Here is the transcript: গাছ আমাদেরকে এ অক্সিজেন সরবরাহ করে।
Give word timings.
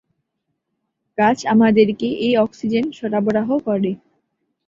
গাছ 1.17 1.39
আমাদেরকে 1.45 2.07
এ 2.19 2.29
অক্সিজেন 2.37 2.85
সরবরাহ 2.97 3.49
করে। 3.67 3.91